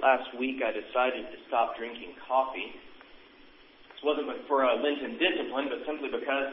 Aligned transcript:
last 0.00 0.28
week 0.36 0.60
I 0.60 0.72
decided 0.72 1.24
to 1.32 1.38
stop 1.48 1.76
drinking 1.76 2.16
coffee. 2.28 2.72
This 3.92 4.02
wasn't 4.04 4.28
for 4.48 4.64
a 4.68 4.76
Lenten 4.76 5.16
discipline, 5.16 5.72
but 5.72 5.84
simply 5.88 6.12
because 6.12 6.52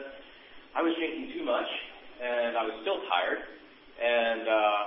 I 0.72 0.80
was 0.80 0.96
drinking 0.96 1.36
too 1.36 1.44
much 1.44 1.68
and 2.22 2.56
I 2.56 2.62
was 2.64 2.80
still 2.80 3.00
tired 3.10 3.42
and 4.00 4.44
uh, 4.48 4.82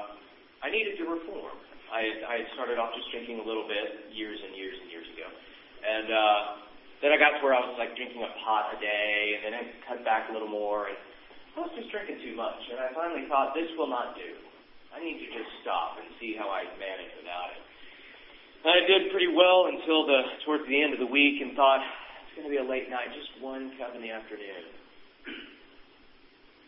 I 0.66 0.74
needed 0.74 0.98
to 1.00 1.06
reform. 1.06 1.58
I 1.88 2.04
had, 2.04 2.20
I 2.28 2.38
started 2.58 2.76
off 2.82 2.92
just 2.98 3.08
drinking 3.16 3.40
a 3.40 3.46
little 3.48 3.64
bit 3.64 4.12
years 4.12 4.36
and 4.44 4.52
years 4.58 4.76
and 4.76 4.92
years 4.92 5.08
ago. 5.16 5.28
And 5.88 6.08
uh, 6.12 6.40
then 7.00 7.16
I 7.16 7.18
got 7.22 7.38
to 7.38 7.40
where 7.40 7.56
I 7.56 7.64
was 7.64 7.80
like 7.80 7.96
drinking 7.96 8.20
a 8.20 8.32
pot 8.44 8.76
a 8.76 8.78
day, 8.84 9.40
and 9.40 9.48
then 9.48 9.54
I 9.56 9.64
cut 9.88 10.04
back 10.04 10.28
a 10.28 10.36
little 10.36 10.52
more, 10.52 10.92
and 10.92 11.00
I 11.56 11.64
was 11.64 11.72
just 11.80 11.88
drinking 11.94 12.20
too 12.28 12.36
much. 12.36 12.60
And 12.68 12.84
I 12.84 12.92
finally 12.92 13.24
thought, 13.32 13.56
this 13.56 13.72
will 13.80 13.88
not 13.88 14.20
do. 14.20 14.36
I 14.92 15.00
need 15.00 15.24
to 15.24 15.30
just 15.32 15.48
stop 15.64 15.96
and 15.96 16.10
see 16.20 16.36
how 16.36 16.52
I 16.52 16.68
manage 16.76 17.14
without 17.16 17.56
it. 17.56 17.67
I 18.66 18.82
did 18.90 19.14
pretty 19.14 19.30
well 19.30 19.70
until 19.70 20.08
the 20.10 20.42
towards 20.46 20.66
the 20.66 20.78
end 20.82 20.94
of 20.94 21.00
the 21.00 21.10
week, 21.10 21.42
and 21.42 21.54
thought 21.54 21.82
it's 22.26 22.34
going 22.34 22.50
to 22.50 22.54
be 22.54 22.62
a 22.62 22.66
late 22.66 22.90
night, 22.90 23.14
just 23.14 23.30
one 23.42 23.74
cup 23.78 23.94
in 23.94 24.02
the 24.02 24.10
afternoon. 24.10 24.66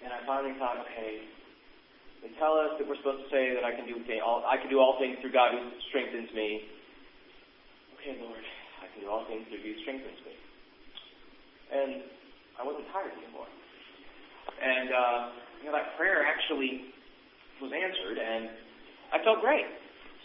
And 0.06 0.14
I 0.14 0.22
finally 0.24 0.56
thought, 0.62 0.80
okay, 0.86 1.26
they 2.22 2.32
tell 2.40 2.56
us 2.56 2.78
that 2.80 2.86
we're 2.88 3.00
supposed 3.02 3.26
to 3.26 3.30
say 3.34 3.52
that 3.58 3.68
I 3.68 3.76
can 3.76 3.90
do 3.90 3.98
all, 4.22 4.46
I 4.46 4.56
can 4.62 4.70
do 4.70 4.80
all 4.80 4.96
things 5.02 5.18
through 5.20 5.34
God 5.34 5.52
who 5.52 5.66
strengthens 5.92 6.30
me. 6.32 6.68
Okay, 8.00 8.16
Lord, 8.22 8.44
I 8.80 8.88
can 8.96 9.04
do 9.04 9.10
all 9.12 9.28
things 9.28 9.44
through 9.52 9.60
you 9.60 9.76
who 9.76 9.82
strengthens 9.84 10.20
me. 10.24 10.36
And 11.74 11.92
I 12.56 12.64
wasn't 12.64 12.88
tired 12.96 13.12
anymore. 13.18 13.50
And 14.58 14.90
uh, 14.90 15.20
you 15.60 15.66
know 15.68 15.76
that 15.76 16.00
prayer 16.00 16.24
actually 16.24 16.96
was 17.60 17.72
answered, 17.76 18.18
and 18.18 18.50
I 19.12 19.20
felt 19.24 19.44
great. 19.44 19.68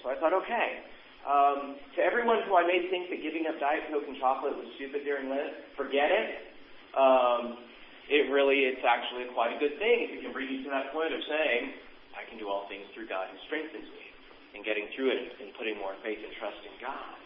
So 0.02 0.10
I 0.10 0.16
thought, 0.22 0.33
okay. 0.46 0.94
Um, 1.24 1.80
to 1.96 2.05
everyone 2.05 2.45
who 2.45 2.52
I 2.52 2.69
may 2.69 2.84
think 2.92 3.09
that 3.09 3.24
giving 3.24 3.48
up 3.48 3.56
Diet 3.56 3.88
Coke 3.88 4.05
and 4.05 4.20
chocolate 4.20 4.60
was 4.60 4.69
stupid 4.77 5.08
during 5.08 5.33
Lent, 5.33 5.56
forget 5.72 6.12
it. 6.12 6.53
Um, 6.92 7.64
it 8.12 8.28
really, 8.28 8.69
it's 8.69 8.84
actually 8.84 9.33
quite 9.33 9.56
a 9.56 9.58
good 9.58 9.80
thing 9.80 10.05
if 10.05 10.12
it 10.12 10.20
can 10.20 10.36
bring 10.36 10.52
you 10.52 10.61
to 10.69 10.70
that 10.70 10.92
point 10.92 11.17
of 11.17 11.25
saying, 11.25 11.80
I 12.12 12.28
can 12.28 12.36
do 12.36 12.52
all 12.52 12.69
things 12.69 12.84
through 12.92 13.08
God 13.08 13.33
who 13.33 13.41
strengthens 13.48 13.89
me, 13.89 14.05
and 14.52 14.61
getting 14.69 14.84
through 14.92 15.17
it 15.17 15.33
and 15.41 15.56
putting 15.56 15.80
more 15.80 15.97
faith 16.05 16.20
and 16.20 16.33
trust 16.36 16.61
in 16.61 16.77
God. 16.84 17.17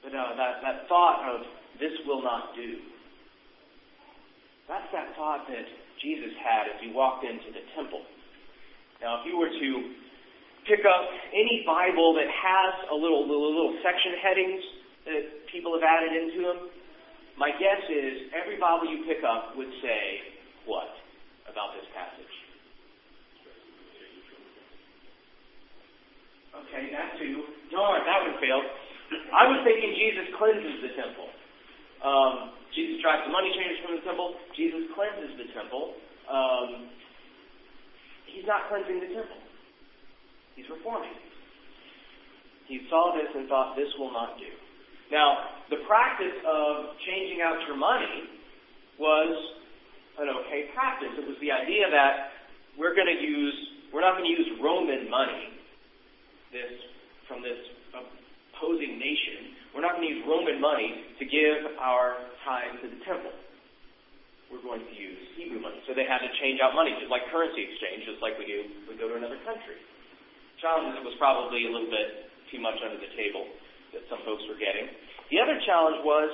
But 0.00 0.16
uh, 0.16 0.32
that, 0.40 0.64
that 0.64 0.76
thought 0.88 1.20
of 1.28 1.44
this 1.76 1.92
will 2.08 2.24
not 2.24 2.56
do, 2.56 2.80
that's 4.64 4.88
that 4.96 5.12
thought 5.20 5.44
that 5.52 5.68
Jesus 6.00 6.32
had 6.40 6.72
as 6.72 6.80
he 6.80 6.96
walked 6.96 7.28
into 7.28 7.52
the 7.52 7.62
temple. 7.76 8.02
Now, 9.04 9.20
if 9.20 9.28
you 9.28 9.36
were 9.36 9.52
to 9.52 9.70
pick 10.66 10.82
up 10.82 11.02
any 11.30 11.62
Bible 11.66 12.14
that 12.18 12.26
has 12.26 12.90
a 12.90 12.96
little, 12.96 13.26
little, 13.26 13.78
section 13.82 14.18
headings 14.18 14.62
that 15.06 15.22
people 15.50 15.74
have 15.78 15.86
added 15.86 16.12
into 16.12 16.42
them, 16.42 16.58
my 17.38 17.54
guess 17.54 17.82
is 17.86 18.30
every 18.34 18.58
Bible 18.58 18.90
you 18.90 19.06
pick 19.06 19.22
up 19.22 19.54
would 19.54 19.70
say 19.80 20.34
what 20.66 20.90
about 21.46 21.78
this 21.78 21.86
passage? 21.94 22.34
Okay, 26.66 26.90
that 26.90 27.14
too. 27.20 27.46
Darn, 27.70 28.02
that 28.02 28.20
one 28.26 28.36
failed. 28.42 28.66
I 29.30 29.46
was 29.46 29.62
thinking 29.62 29.94
Jesus 29.94 30.26
cleanses 30.34 30.82
the 30.82 30.92
temple. 30.98 31.30
Um, 32.02 32.56
Jesus 32.74 32.98
drives 32.98 33.22
the 33.28 33.32
money 33.32 33.54
changers 33.54 33.78
from 33.86 33.94
the 33.94 34.02
temple. 34.02 34.34
Jesus 34.58 34.90
cleanses 34.98 35.38
the 35.38 35.48
temple. 35.54 35.94
Um, 36.26 36.90
he's 38.26 38.48
not 38.48 38.66
cleansing 38.66 38.98
the 38.98 39.12
temple. 39.14 39.38
He's 40.56 40.66
reforming. 40.72 41.12
He 42.66 42.82
saw 42.90 43.14
this 43.14 43.30
and 43.30 43.46
thought, 43.46 43.76
this 43.76 43.92
will 44.00 44.10
not 44.10 44.40
do. 44.40 44.50
Now, 45.12 45.62
the 45.70 45.86
practice 45.86 46.34
of 46.42 46.98
changing 47.06 47.38
out 47.44 47.62
your 47.68 47.78
money 47.78 48.26
was 48.98 49.30
an 50.18 50.32
okay 50.42 50.72
practice. 50.74 51.14
It 51.14 51.28
was 51.28 51.38
the 51.38 51.52
idea 51.52 51.86
that 51.92 52.34
we're 52.74 52.96
going 52.96 53.12
to 53.12 53.20
use, 53.22 53.54
we're 53.94 54.02
not 54.02 54.18
going 54.18 54.26
to 54.26 54.34
use 54.34 54.48
Roman 54.58 55.06
money 55.06 55.54
this 56.50 56.74
from 57.28 57.42
this 57.42 57.58
opposing 57.92 58.98
nation. 58.98 59.54
We're 59.74 59.84
not 59.84 60.00
going 60.00 60.08
to 60.08 60.12
use 60.16 60.24
Roman 60.24 60.58
money 60.58 61.04
to 61.20 61.24
give 61.28 61.76
our 61.78 62.16
tithe 62.42 62.80
to 62.82 62.88
the 62.88 63.00
temple. 63.04 63.34
We're 64.50 64.62
going 64.62 64.82
to 64.82 64.94
use 64.94 65.20
Hebrew 65.34 65.58
money. 65.58 65.82
So 65.84 65.92
they 65.92 66.06
had 66.06 66.22
to 66.22 66.30
change 66.38 66.62
out 66.62 66.72
money, 66.72 66.94
just 66.98 67.10
like 67.10 67.26
currency 67.34 67.66
exchange, 67.66 68.06
just 68.06 68.22
like 68.22 68.38
we 68.38 68.46
do 68.46 68.62
we 68.86 68.94
go 68.94 69.10
to 69.10 69.18
another 69.18 69.38
country. 69.42 69.76
Challenge 70.60 70.96
was 71.04 71.12
probably 71.20 71.68
a 71.68 71.70
little 71.70 71.92
bit 71.92 72.32
too 72.48 72.60
much 72.64 72.80
under 72.80 72.96
the 72.96 73.12
table 73.12 73.44
that 73.92 74.02
some 74.08 74.24
folks 74.24 74.40
were 74.48 74.56
getting. 74.56 74.88
The 75.28 75.36
other 75.42 75.60
challenge 75.68 76.00
was 76.00 76.30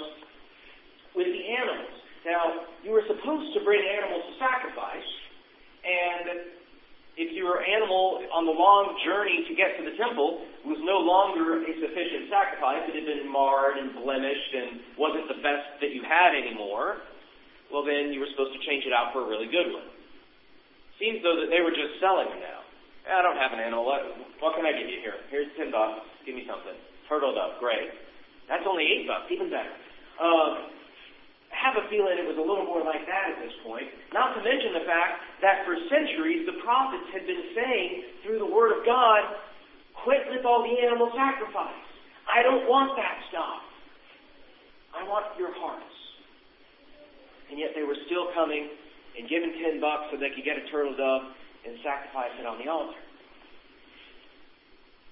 with 1.18 1.26
the 1.26 1.44
animals. 1.58 1.94
Now, 2.22 2.70
you 2.86 2.94
were 2.94 3.02
supposed 3.10 3.50
to 3.58 3.60
bring 3.66 3.82
animals 3.82 4.22
to 4.30 4.34
sacrifice, 4.38 5.10
and 5.82 6.54
if 7.18 7.34
your 7.34 7.60
animal 7.60 8.22
on 8.32 8.46
the 8.46 8.54
long 8.54 8.96
journey 9.04 9.44
to 9.50 9.52
get 9.58 9.76
to 9.76 9.82
the 9.84 9.98
temple 9.98 10.46
was 10.64 10.80
no 10.80 11.02
longer 11.02 11.60
a 11.60 11.72
sufficient 11.82 12.30
sacrifice, 12.32 12.88
it 12.88 12.94
had 12.96 13.04
been 13.04 13.28
marred 13.28 13.76
and 13.76 13.92
blemished 13.98 14.52
and 14.54 14.96
wasn't 14.96 15.26
the 15.28 15.42
best 15.44 15.82
that 15.84 15.92
you 15.92 16.00
had 16.06 16.32
anymore, 16.32 17.04
well 17.68 17.84
then 17.84 18.14
you 18.14 18.22
were 18.22 18.30
supposed 18.32 18.54
to 18.56 18.62
change 18.64 18.86
it 18.86 18.94
out 18.94 19.12
for 19.12 19.26
a 19.26 19.28
really 19.28 19.50
good 19.50 19.74
one. 19.74 19.84
Seems 20.96 21.20
though 21.20 21.36
that 21.42 21.52
they 21.52 21.60
were 21.60 21.74
just 21.74 22.00
selling 22.00 22.30
them 22.32 22.40
now. 22.40 22.61
I 23.02 23.20
don't 23.22 23.38
have 23.38 23.50
an 23.50 23.58
animal. 23.58 23.82
What, 23.82 24.02
what 24.38 24.54
can 24.54 24.62
I 24.62 24.72
give 24.72 24.86
you 24.86 25.02
here? 25.02 25.18
Here's 25.28 25.50
ten 25.58 25.74
bucks. 25.74 26.06
Give 26.22 26.38
me 26.38 26.46
something. 26.46 26.74
Turtle 27.10 27.34
dove. 27.34 27.58
Great. 27.58 27.90
That's 28.46 28.62
only 28.62 28.86
eight 28.86 29.10
bucks. 29.10 29.26
Even 29.30 29.50
better. 29.50 29.74
Um, 30.22 30.70
have 31.50 31.76
a 31.76 31.84
feeling 31.90 32.16
it 32.16 32.26
was 32.26 32.38
a 32.38 32.46
little 32.46 32.64
more 32.64 32.80
like 32.80 33.04
that 33.04 33.36
at 33.36 33.38
this 33.42 33.52
point. 33.66 33.86
Not 34.14 34.38
to 34.38 34.40
mention 34.40 34.72
the 34.72 34.86
fact 34.86 35.20
that 35.42 35.66
for 35.66 35.74
centuries 35.90 36.46
the 36.46 36.62
prophets 36.62 37.04
had 37.12 37.26
been 37.26 37.44
saying 37.52 37.90
through 38.22 38.38
the 38.38 38.48
Word 38.48 38.72
of 38.72 38.86
God, 38.86 39.20
quit 40.06 40.22
with 40.30 40.46
all 40.46 40.62
the 40.62 40.74
animal 40.80 41.10
sacrifice. 41.12 41.86
I 42.30 42.40
don't 42.46 42.70
want 42.70 42.94
that 42.96 43.18
stuff. 43.28 43.62
I 44.94 45.02
want 45.10 45.26
your 45.36 45.50
hearts. 45.58 45.94
And 47.50 47.58
yet 47.58 47.74
they 47.74 47.82
were 47.82 47.98
still 48.06 48.32
coming 48.32 48.70
and 49.18 49.28
giving 49.28 49.52
ten 49.60 49.76
bucks 49.82 50.08
so 50.08 50.16
they 50.16 50.32
could 50.32 50.46
get 50.46 50.56
a 50.56 50.64
turtle 50.72 50.96
dove 50.96 51.36
and 51.66 51.78
sacrifice 51.82 52.34
it 52.38 52.46
on 52.46 52.58
the 52.58 52.68
altar. 52.70 52.98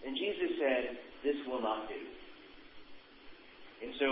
And 0.06 0.16
Jesus 0.16 0.56
said, 0.58 0.82
This 1.22 1.36
will 1.46 1.62
not 1.62 1.88
do. 1.88 2.00
And 3.84 3.92
so 3.98 4.06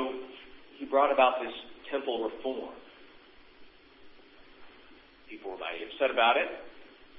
he 0.78 0.86
brought 0.86 1.12
about 1.12 1.40
this 1.42 1.52
temple 1.90 2.30
reform. 2.30 2.72
People 5.28 5.52
were 5.52 5.60
mighty 5.60 5.84
upset 5.84 6.08
about 6.08 6.40
it, 6.40 6.48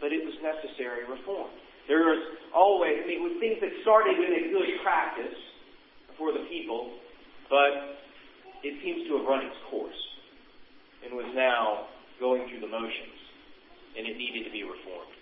but 0.01 0.09
it 0.09 0.25
was 0.25 0.33
necessary 0.41 1.05
reform. 1.05 1.49
There 1.87 2.05
was 2.05 2.21
always, 2.53 3.01
I 3.01 3.05
mean, 3.05 3.21
with 3.25 3.37
things 3.41 3.57
that 3.61 3.69
started 3.81 4.17
in 4.17 4.31
a 4.33 4.43
good 4.53 4.69
practice 4.81 5.37
for 6.17 6.33
the 6.33 6.45
people, 6.49 6.97
but 7.49 7.97
it 8.61 8.77
seems 8.81 9.07
to 9.09 9.17
have 9.17 9.25
run 9.25 9.45
its 9.45 9.57
course 9.69 10.01
and 11.05 11.13
was 11.13 11.29
now 11.33 11.89
going 12.19 12.49
through 12.49 12.61
the 12.61 12.69
motions, 12.69 13.19
and 13.97 14.05
it 14.05 14.17
needed 14.17 14.45
to 14.45 14.51
be 14.51 14.61
reformed. 14.63 15.13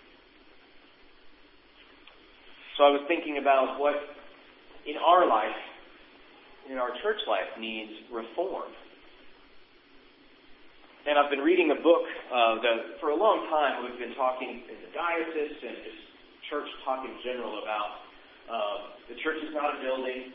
So 2.78 2.86
I 2.86 2.94
was 2.94 3.02
thinking 3.10 3.42
about 3.42 3.82
what 3.82 3.98
in 4.86 4.94
our 5.02 5.26
life, 5.26 5.58
in 6.70 6.78
our 6.78 6.94
church 7.02 7.18
life, 7.26 7.50
needs 7.58 7.90
reform. 8.06 8.70
And 11.02 11.18
I've 11.18 11.26
been 11.26 11.42
reading 11.42 11.74
a 11.74 11.80
book 11.82 12.06
uh, 12.30 12.62
that 12.62 13.02
for 13.02 13.10
a 13.10 13.18
long 13.18 13.50
time 13.50 13.82
we've 13.82 13.98
been 13.98 14.14
talking 14.14 14.62
in 14.62 14.78
the 14.78 14.94
diocese 14.94 15.58
and 15.58 15.74
just 15.82 16.02
church 16.46 16.70
talk 16.86 17.02
in 17.02 17.18
general 17.26 17.58
about 17.58 17.90
uh, 18.46 18.78
the 19.10 19.18
church 19.26 19.42
is 19.42 19.50
not 19.50 19.74
a 19.74 19.82
building 19.82 20.30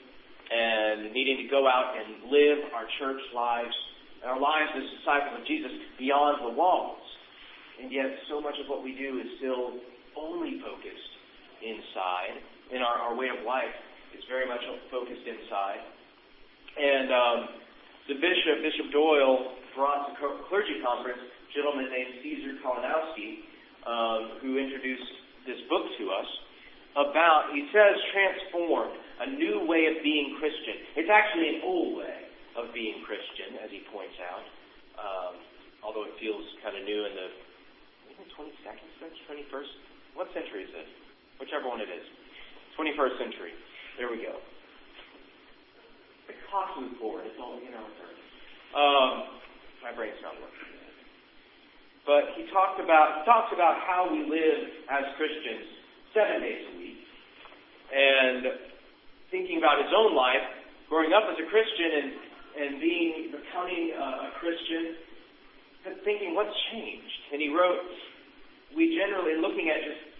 and 0.51 1.15
needing 1.15 1.39
to 1.39 1.47
go 1.47 1.63
out 1.63 1.95
and 1.95 2.27
live 2.27 2.75
our 2.75 2.91
church 2.99 3.23
lives, 3.31 3.71
our 4.27 4.35
lives 4.35 4.67
as 4.75 4.83
disciples 4.99 5.39
of 5.39 5.47
Jesus 5.47 5.71
beyond 5.95 6.43
the 6.43 6.51
walls. 6.51 6.99
And 7.79 7.87
yet 7.87 8.11
so 8.27 8.43
much 8.43 8.59
of 8.59 8.67
what 8.67 8.83
we 8.83 8.99
do 8.99 9.23
is 9.23 9.31
still 9.39 9.79
only 10.19 10.59
focused 10.59 11.12
inside, 11.63 12.35
and 12.75 12.83
our, 12.83 13.09
our 13.09 13.15
way 13.15 13.31
of 13.31 13.47
life 13.47 13.73
is 14.11 14.21
very 14.27 14.45
much 14.45 14.61
focused 14.91 15.23
inside. 15.23 15.81
And 16.75 17.07
um, 17.09 17.39
the 18.11 18.17
bishop, 18.19 18.59
Bishop 18.61 18.91
Doyle, 18.91 19.55
brought 19.73 20.11
to 20.11 20.13
clergy 20.51 20.83
conference 20.83 21.23
a 21.23 21.49
gentleman 21.55 21.89
named 21.89 22.19
Caesar 22.21 22.53
Kalinowski, 22.61 23.47
um, 23.87 24.21
who 24.43 24.59
introduced 24.59 25.09
this 25.47 25.59
book 25.67 25.87
to 25.99 26.03
us 26.11 26.29
about, 26.93 27.51
he 27.53 27.65
says, 27.73 27.95
transformed, 28.13 28.95
a 29.21 29.27
new 29.33 29.65
way 29.65 29.89
of 29.89 30.01
being 30.03 30.37
Christian. 30.37 30.83
It's 30.97 31.09
actually 31.09 31.57
an 31.57 31.59
old 31.65 31.97
way 31.97 32.17
of 32.57 32.69
being 32.73 33.01
Christian, 33.05 33.57
as 33.61 33.69
he 33.73 33.81
points 33.89 34.17
out, 34.21 34.45
um, 34.97 35.33
although 35.81 36.05
it 36.05 36.13
feels 36.21 36.45
kind 36.61 36.77
of 36.77 36.85
new 36.85 37.01
in 37.05 37.13
the 37.17 37.29
22nd 38.37 38.89
century, 39.01 39.45
21st. 39.49 39.73
What 40.13 40.29
century 40.33 40.69
is 40.69 40.71
this? 40.73 40.89
Whichever 41.43 41.67
one 41.67 41.83
it 41.83 41.91
is. 41.91 42.07
21st 42.79 43.19
century. 43.19 43.51
There 43.99 44.07
we 44.07 44.23
go. 44.23 44.39
The 46.31 46.39
clock 46.47 46.71
moved 46.79 47.03
forward. 47.03 47.27
It's 47.27 47.35
all, 47.35 47.59
you 47.59 47.67
know, 47.67 47.83
um, 48.79 49.43
my 49.83 49.91
brain's 49.91 50.23
not 50.23 50.39
working. 50.39 50.71
But 52.07 52.35
he 52.39 52.47
talked 52.51 52.79
about 52.79 53.19
he 53.19 53.21
talks 53.27 53.51
about 53.55 53.79
how 53.83 54.07
we 54.11 54.23
live 54.27 54.87
as 54.91 55.03
Christians 55.15 55.67
seven 56.11 56.43
days 56.43 56.63
a 56.67 56.73
week, 56.79 56.99
and 57.91 58.43
thinking 59.31 59.59
about 59.59 59.79
his 59.79 59.91
own 59.95 60.11
life, 60.11 60.43
growing 60.91 61.15
up 61.15 61.27
as 61.31 61.39
a 61.39 61.47
Christian 61.47 61.91
and 61.91 62.09
and 62.53 62.71
being 62.83 63.31
becoming 63.31 63.95
a, 63.95 64.07
a 64.27 64.29
Christian, 64.39 64.99
thinking 66.03 66.35
what's 66.35 66.55
changed. 66.75 67.19
And 67.31 67.39
he 67.39 67.51
wrote, 67.55 67.83
we 68.75 68.99
generally 68.99 69.39
looking 69.39 69.71
at 69.71 69.79
just 69.87 70.12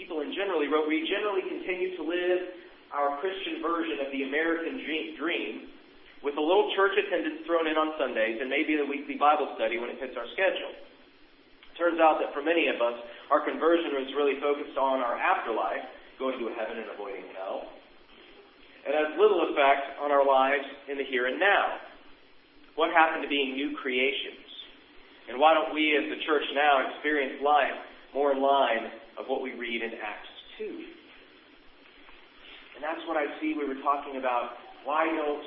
people 0.00 0.24
in 0.24 0.32
general, 0.32 0.64
he 0.64 0.68
wrote, 0.72 0.88
we 0.88 1.04
generally 1.04 1.44
continue 1.44 1.92
to 2.00 2.02
live 2.08 2.56
our 2.96 3.20
Christian 3.20 3.60
version 3.60 4.00
of 4.00 4.08
the 4.08 4.24
American 4.24 4.80
dream 5.20 5.68
with 6.24 6.40
a 6.40 6.42
little 6.42 6.72
church 6.72 6.96
attendance 6.96 7.44
thrown 7.44 7.68
in 7.68 7.76
on 7.76 7.92
Sundays 8.00 8.40
and 8.40 8.48
maybe 8.48 8.80
the 8.80 8.88
weekly 8.88 9.20
Bible 9.20 9.52
study 9.60 9.76
when 9.76 9.92
it 9.92 10.00
fits 10.00 10.16
our 10.16 10.24
schedule. 10.32 10.72
Turns 11.76 12.00
out 12.00 12.16
that 12.24 12.32
for 12.32 12.40
many 12.40 12.72
of 12.72 12.80
us, 12.80 12.96
our 13.28 13.44
conversion 13.44 13.92
was 13.92 14.08
really 14.16 14.40
focused 14.40 14.76
on 14.80 15.04
our 15.04 15.20
afterlife, 15.20 15.84
going 16.16 16.40
to 16.40 16.48
heaven 16.56 16.80
and 16.80 16.88
avoiding 16.92 17.28
hell, 17.36 17.68
and 18.84 18.92
has 18.96 19.16
little 19.20 19.52
effect 19.52 20.00
on 20.00 20.08
our 20.08 20.24
lives 20.24 20.64
in 20.88 20.96
the 20.96 21.04
here 21.08 21.28
and 21.28 21.36
now. 21.36 21.76
What 22.76 22.92
happened 22.92 23.24
to 23.24 23.28
being 23.28 23.56
new 23.56 23.76
creations? 23.80 24.44
And 25.28 25.40
why 25.40 25.52
don't 25.52 25.72
we 25.72 25.96
as 25.96 26.08
the 26.08 26.20
church 26.24 26.44
now 26.56 26.88
experience 26.88 27.40
life 27.44 27.76
more 28.12 28.32
in 28.32 28.42
line 28.42 28.99
of 29.18 29.26
what 29.26 29.42
we 29.42 29.54
read 29.58 29.82
in 29.82 29.96
Acts 29.98 30.34
2? 30.58 30.70
And 32.76 32.80
that's 32.84 33.02
what 33.08 33.16
I 33.16 33.26
see 33.40 33.56
we 33.56 33.66
were 33.66 33.80
talking 33.82 34.16
about. 34.16 34.56
Why 34.84 35.04
don't 35.08 35.44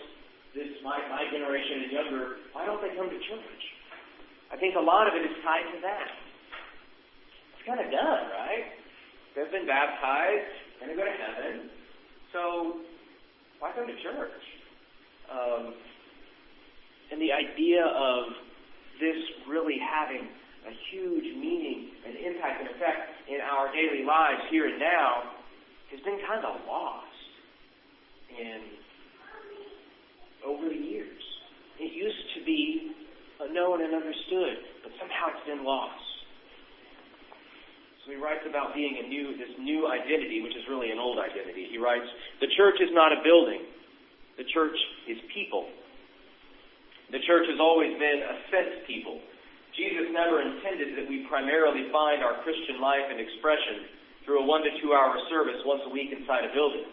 this 0.54 0.69
my, 0.86 1.01
my 1.10 1.25
generation 1.33 1.88
and 1.88 1.92
younger, 1.92 2.25
why 2.54 2.65
don't 2.65 2.77
they 2.77 2.94
come 2.94 3.10
to 3.10 3.19
church? 3.25 3.63
I 4.54 4.57
think 4.57 4.77
a 4.77 4.86
lot 4.86 5.10
of 5.10 5.18
it 5.18 5.25
is 5.25 5.33
tied 5.42 5.65
to 5.74 5.81
that. 5.81 6.07
It's 7.57 7.65
kind 7.65 7.81
of 7.81 7.89
done, 7.89 8.24
right? 8.38 8.69
They've 9.33 9.50
been 9.50 9.65
baptized, 9.65 10.54
going 10.77 10.94
to 10.94 10.98
go 10.98 11.06
to 11.10 11.18
heaven. 11.18 11.74
So 12.30 12.86
why 13.57 13.74
come 13.74 13.89
to 13.89 13.98
church? 14.06 14.44
Um, 15.25 15.74
and 17.10 17.18
the 17.18 17.33
idea 17.33 17.81
of 17.81 18.30
this 19.01 19.18
really 19.50 19.81
having 19.81 20.30
a 20.68 20.74
huge 20.92 21.30
meaning 21.38 21.92
and 22.07 22.15
impact 22.15 22.62
and 22.62 22.69
effect 22.71 23.27
in 23.27 23.39
our 23.42 23.71
daily 23.71 24.06
lives 24.06 24.42
here 24.50 24.68
and 24.68 24.80
now 24.80 25.36
has 25.92 26.00
been 26.01 26.19
kind 26.27 26.45
of 26.45 26.60
lost 26.68 27.07
in 28.31 28.62
over 30.45 30.68
the 30.68 30.75
years. 30.75 31.21
It 31.80 31.92
used 31.94 32.24
to 32.38 32.45
be 32.45 32.92
known 33.51 33.83
and 33.83 33.94
understood, 33.94 34.56
but 34.83 34.92
somehow 35.00 35.36
it's 35.36 35.48
been 35.48 35.63
lost. 35.63 36.00
So 38.04 38.12
he 38.12 38.19
writes 38.19 38.44
about 38.48 38.75
being 38.75 39.00
a 39.00 39.07
new, 39.07 39.36
this 39.39 39.56
new 39.60 39.88
identity, 39.88 40.44
which 40.44 40.56
is 40.56 40.63
really 40.68 40.92
an 40.92 41.00
old 41.00 41.19
identity. 41.19 41.71
He 41.71 41.80
writes, 41.80 42.07
the 42.44 42.51
church 42.56 42.75
is 42.83 42.92
not 42.92 43.15
a 43.15 43.24
building. 43.24 43.63
The 44.36 44.44
church 44.51 44.75
is 45.07 45.18
people. 45.31 45.71
The 47.12 47.24
church 47.24 47.48
has 47.48 47.60
always 47.60 47.95
been 47.95 48.19
a 48.27 48.36
sent 48.51 48.88
people. 48.88 49.24
Jesus 49.74 50.14
never 50.14 50.38
intended 50.42 50.94
that 51.02 51.10
we 51.10 51.25
primarily 51.25 51.90
find 51.90 52.22
our 52.22 52.46
Christian 52.46 52.78
life 52.78 53.10
and 53.10 53.18
expression 53.18 53.90
through 54.22 54.46
a 54.46 54.46
one 54.46 54.62
to 54.62 54.72
two 54.80 54.94
hour 54.94 55.18
service 55.34 55.58
once 55.66 55.81
a 55.90 55.92
week 55.92 56.14
inside 56.14 56.46
a 56.46 56.54
building. 56.54 56.86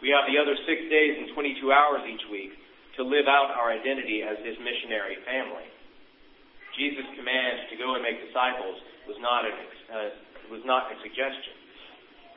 We 0.00 0.08
have 0.14 0.24
the 0.30 0.40
other 0.40 0.56
six 0.64 0.88
days 0.88 1.20
and 1.20 1.34
22 1.34 1.68
hours 1.68 2.06
each 2.08 2.24
week 2.32 2.56
to 2.96 3.04
live 3.04 3.28
out 3.28 3.52
our 3.54 3.70
identity 3.70 4.24
as 4.24 4.40
his 4.40 4.56
missionary 4.58 5.20
family. 5.28 5.68
Jesus' 6.78 7.06
command 7.18 7.68
to 7.70 7.74
go 7.76 7.98
and 7.98 8.02
make 8.02 8.22
disciples 8.22 8.78
was 9.10 9.18
not 9.18 9.44
a, 9.44 9.52
uh, 9.52 10.10
was 10.48 10.62
not 10.64 10.88
a 10.88 10.96
suggestion. 11.02 11.54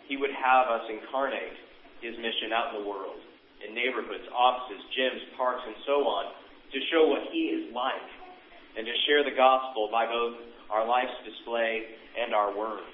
He 0.09 0.17
would 0.17 0.33
have 0.33 0.67
us 0.67 0.85
incarnate 0.89 1.55
his 2.03 2.17
mission 2.17 2.51
out 2.51 2.73
in 2.73 2.83
the 2.83 2.87
world, 2.89 3.21
in 3.63 3.71
neighborhoods, 3.77 4.25
offices, 4.33 4.81
gyms, 4.97 5.21
parks, 5.37 5.61
and 5.63 5.77
so 5.85 6.03
on, 6.03 6.33
to 6.73 6.77
show 6.89 7.07
what 7.07 7.29
he 7.29 7.53
is 7.53 7.69
like, 7.71 8.09
and 8.77 8.85
to 8.85 8.93
share 9.07 9.23
the 9.23 9.35
gospel 9.35 9.89
by 9.91 10.05
both 10.05 10.37
our 10.71 10.87
life's 10.87 11.17
display 11.25 11.83
and 12.19 12.33
our 12.33 12.55
words. 12.57 12.85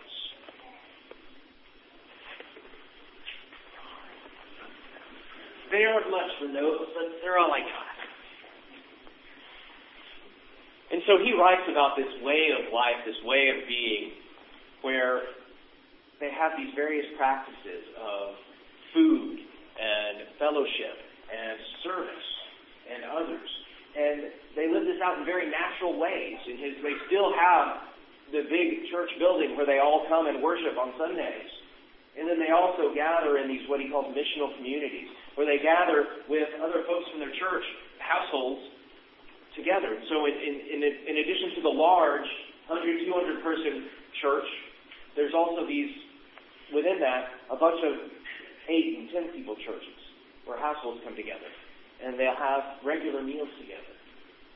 They 5.72 5.84
aren't 5.84 6.10
much 6.10 6.32
for 6.40 6.48
notes, 6.48 6.90
but 6.96 7.20
they're 7.22 7.38
all 7.38 7.52
I 7.52 7.60
got. 7.60 7.98
And 10.90 11.02
so 11.06 11.20
he 11.20 11.36
writes 11.36 11.68
about 11.70 12.00
this 12.00 12.08
way 12.24 12.48
of 12.56 12.72
life, 12.72 13.04
this 13.06 13.20
way 13.26 13.52
of 13.52 13.68
being, 13.68 14.12
where 14.82 15.22
they 16.20 16.32
have 16.32 16.56
these 16.58 16.72
various 16.74 17.06
practices 17.18 17.84
of 18.00 18.40
food 18.94 19.38
and 19.78 20.32
fellowship 20.40 20.96
and 21.28 21.60
service 21.84 22.30
and 22.88 23.04
others. 23.12 23.50
And 23.98 24.30
they 24.54 24.70
live 24.70 24.86
this 24.86 25.02
out 25.02 25.18
in 25.18 25.26
very 25.26 25.50
natural 25.50 25.98
ways. 25.98 26.38
In 26.46 26.62
his, 26.62 26.78
they 26.86 26.94
still 27.10 27.34
have 27.34 27.82
the 28.30 28.46
big 28.46 28.86
church 28.94 29.10
building 29.18 29.58
where 29.58 29.66
they 29.66 29.82
all 29.82 30.06
come 30.06 30.30
and 30.30 30.38
worship 30.46 30.78
on 30.78 30.94
Sundays. 31.02 31.50
And 32.14 32.30
then 32.30 32.38
they 32.38 32.54
also 32.54 32.94
gather 32.94 33.42
in 33.42 33.50
these 33.50 33.66
what 33.66 33.82
he 33.82 33.90
calls 33.90 34.14
missional 34.14 34.54
communities 34.58 35.10
where 35.38 35.46
they 35.46 35.62
gather 35.62 36.26
with 36.26 36.50
other 36.62 36.82
folks 36.90 37.06
from 37.14 37.22
their 37.22 37.34
church 37.38 37.66
households 38.02 38.62
together. 39.54 39.94
So 40.10 40.26
in, 40.26 40.34
in, 40.34 40.82
in 40.82 41.16
addition 41.22 41.58
to 41.58 41.62
the 41.62 41.74
large 41.74 42.26
100, 42.70 43.06
200 43.06 43.46
person 43.46 43.86
church, 44.22 44.50
there's 45.14 45.34
also 45.38 45.66
these, 45.66 45.94
within 46.74 46.98
that, 47.02 47.38
a 47.50 47.58
bunch 47.58 47.82
of 47.86 47.94
8 48.66 48.98
and 48.98 49.30
10 49.34 49.38
people 49.38 49.58
churches 49.62 49.98
where 50.46 50.58
households 50.58 51.02
come 51.06 51.14
together. 51.14 51.50
And 52.04 52.20
they'll 52.20 52.38
have 52.38 52.82
regular 52.86 53.24
meals 53.24 53.50
together. 53.58 53.94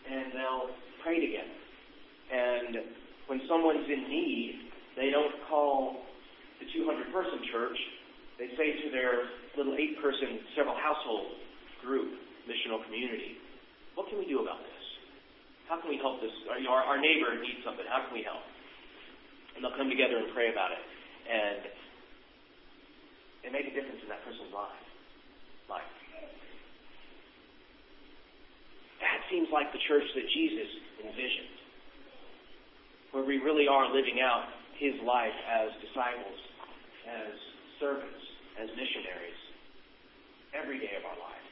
And 0.09 0.33
they'll 0.33 0.69
pray 1.03 1.19
together. 1.19 1.57
And 2.31 2.85
when 3.27 3.41
someone's 3.49 3.87
in 3.89 4.07
need, 4.07 4.71
they 4.95 5.09
don't 5.09 5.33
call 5.49 6.05
the 6.59 6.67
200 6.69 7.11
person 7.11 7.41
church. 7.51 7.77
They 8.37 8.49
say 8.57 8.77
to 8.85 8.87
their 8.93 9.29
little 9.57 9.75
eight 9.75 9.97
person, 10.01 10.41
several 10.55 10.77
household 10.77 11.37
group, 11.81 12.13
missional 12.45 12.83
community. 12.85 13.37
What 13.95 14.07
can 14.09 14.17
we 14.21 14.25
do 14.25 14.41
about 14.41 14.61
this? 14.61 14.85
How 15.67 15.79
can 15.79 15.89
we 15.89 15.97
help 15.97 16.21
this? 16.21 16.31
You 16.59 16.67
know, 16.67 16.75
our, 16.75 16.83
our 16.83 16.99
neighbor 16.99 17.31
needs 17.39 17.63
something. 17.63 17.85
How 17.87 18.05
can 18.05 18.13
we 18.13 18.23
help? 18.23 18.43
And 19.55 19.63
they'll 19.63 19.75
come 19.75 19.89
together 19.89 20.19
and 20.19 20.27
pray 20.35 20.51
about 20.51 20.71
it. 20.71 20.83
And 21.31 21.61
and 23.41 23.49
make 23.53 23.65
a 23.65 23.73
difference 23.73 24.01
in 24.03 24.09
that 24.09 24.21
person's. 24.25 24.53
Life. 24.53 25.87
That 28.99 29.20
seems 29.31 29.47
like 29.49 29.71
the 29.71 29.81
church 29.87 30.03
that 30.03 30.27
Jesus 30.35 30.69
envisioned. 31.01 31.55
Where 33.15 33.25
we 33.25 33.39
really 33.39 33.67
are 33.67 33.87
living 33.87 34.19
out 34.19 34.51
his 34.77 34.93
life 35.03 35.35
as 35.47 35.71
disciples, 35.81 36.39
as 37.07 37.33
servants, 37.79 38.23
as 38.59 38.67
missionaries 38.75 39.41
every 40.51 40.79
day 40.79 40.99
of 40.99 41.03
our 41.07 41.15
life. 41.15 41.47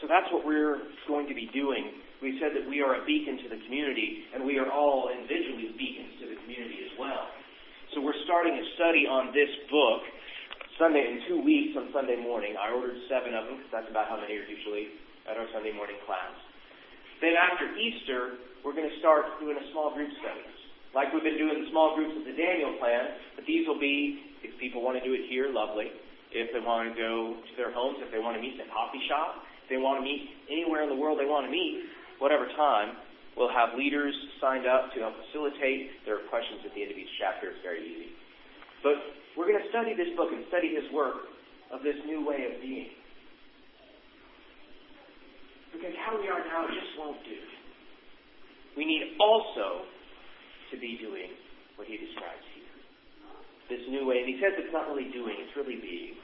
So 0.00 0.08
that's 0.08 0.26
what 0.32 0.46
we're 0.46 0.80
going 1.06 1.28
to 1.28 1.36
be 1.36 1.50
doing. 1.52 2.00
We 2.22 2.40
said 2.40 2.56
that 2.56 2.64
we 2.68 2.80
are 2.80 3.00
a 3.00 3.04
beacon 3.04 3.36
to 3.44 3.48
the 3.52 3.60
community, 3.68 4.24
and 4.32 4.44
we 4.44 4.56
are 4.56 4.70
all 4.70 5.12
individually 5.12 5.76
beacons 5.76 6.16
to 6.24 6.26
the 6.32 6.38
community 6.40 6.88
as 6.88 6.94
well. 6.96 7.28
So 7.92 8.00
we're 8.00 8.16
starting 8.24 8.54
a 8.54 8.66
study 8.78 9.04
on 9.04 9.34
this 9.34 9.50
book 9.68 10.00
Sunday 10.80 11.04
in 11.04 11.20
two 11.28 11.44
weeks 11.44 11.76
on 11.76 11.92
Sunday 11.92 12.16
morning. 12.16 12.56
I 12.56 12.72
ordered 12.72 12.96
seven 13.04 13.36
of 13.36 13.44
them 13.44 13.60
because 13.60 13.68
that's 13.68 13.90
about 13.92 14.08
how 14.08 14.16
many 14.16 14.32
are 14.40 14.48
usually 14.48 14.96
at 15.28 15.36
our 15.36 15.44
Sunday 15.52 15.76
morning 15.76 16.00
class. 16.08 16.32
Then 17.20 17.36
after 17.36 17.68
Easter, 17.76 18.40
we're 18.64 18.72
going 18.72 18.88
to 18.88 18.96
start 19.04 19.28
doing 19.44 19.60
a 19.60 19.66
small 19.76 19.92
group 19.92 20.08
studies. 20.24 20.56
Like 20.96 21.12
we've 21.12 21.22
been 21.22 21.36
doing 21.36 21.68
small 21.68 21.92
groups 22.00 22.16
of 22.16 22.24
the 22.24 22.32
Daniel 22.32 22.80
plan, 22.80 23.12
but 23.36 23.44
these 23.44 23.68
will 23.68 23.76
be, 23.76 24.24
if 24.40 24.56
people 24.56 24.80
want 24.80 24.96
to 24.96 25.04
do 25.04 25.12
it 25.12 25.28
here, 25.28 25.52
lovely. 25.52 25.92
If 26.32 26.48
they 26.56 26.64
want 26.64 26.88
to 26.88 26.96
go 26.96 27.36
to 27.36 27.52
their 27.60 27.76
homes, 27.76 28.00
if 28.00 28.08
they 28.08 28.18
want 28.18 28.40
to 28.40 28.42
meet 28.42 28.56
in 28.56 28.64
a 28.64 28.70
coffee 28.72 29.04
shop, 29.04 29.44
if 29.60 29.68
they 29.68 29.76
want 29.76 30.00
to 30.00 30.04
meet 30.08 30.32
anywhere 30.48 30.80
in 30.80 30.88
the 30.88 30.96
world 30.96 31.20
they 31.20 31.28
want 31.28 31.44
to 31.44 31.52
meet, 31.52 31.92
whatever 32.24 32.48
time, 32.56 32.96
we'll 33.36 33.52
have 33.52 33.76
leaders 33.76 34.16
signed 34.40 34.64
up 34.64 34.96
to 34.96 35.04
help 35.04 35.12
facilitate. 35.28 35.92
There 36.08 36.16
are 36.16 36.24
questions 36.32 36.64
at 36.64 36.72
the 36.72 36.80
end 36.80 36.88
of 36.88 36.96
each 36.96 37.12
chapter. 37.20 37.52
It's 37.52 37.60
very 37.60 37.84
easy. 37.84 38.16
But 38.80 39.19
study 39.70 39.94
this 39.94 40.10
book 40.16 40.30
and 40.30 40.44
study 40.50 40.74
his 40.74 40.86
work 40.92 41.30
of 41.72 41.82
this 41.82 41.96
new 42.06 42.26
way 42.26 42.46
of 42.50 42.60
being. 42.62 42.90
Because 45.72 45.94
how 46.02 46.18
we 46.18 46.26
are 46.28 46.42
now 46.44 46.66
just 46.66 46.92
won't 46.98 47.22
do. 47.24 47.38
We 48.76 48.84
need 48.84 49.16
also 49.18 49.86
to 50.70 50.76
be 50.78 50.98
doing 50.98 51.30
what 51.78 51.86
he 51.86 51.96
describes 51.96 52.44
here. 52.54 52.74
this 53.70 53.82
new 53.88 54.06
way. 54.06 54.22
And 54.22 54.28
he 54.28 54.36
says 54.42 54.58
it's 54.58 54.74
not 54.74 54.90
really 54.90 55.10
doing, 55.14 55.38
it's 55.38 55.54
really 55.54 55.78
being. 55.78 56.18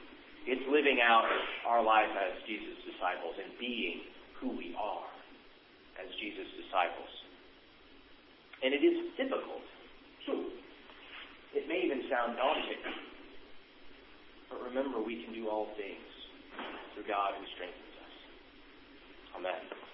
It's 0.47 0.63
living 0.71 1.03
out 1.03 1.27
our 1.67 1.83
life 1.83 2.11
as 2.15 2.39
Jesus' 2.47 2.79
disciples 2.87 3.35
and 3.39 3.51
being 3.59 4.07
who 4.39 4.55
we 4.55 4.75
are 4.79 5.07
as 5.99 6.07
Jesus' 6.23 6.47
disciples. 6.59 7.11
And 8.63 8.75
it 8.75 8.83
is 8.83 9.11
difficult. 9.19 9.67
It 11.57 11.65
may 11.69 11.89
even 11.89 12.05
sound 12.13 12.37
daunting. 12.37 12.85
But 14.51 14.63
remember, 14.63 15.03
we 15.03 15.25
can 15.25 15.35
do 15.35 15.49
all 15.49 15.69
things 15.77 16.11
through 16.95 17.07
God 17.09 17.35
who 17.39 17.45
strengthens 17.55 17.97
us. 18.01 18.15
Amen. 19.37 19.86